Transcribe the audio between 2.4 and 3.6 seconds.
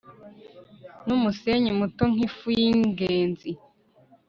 yingezi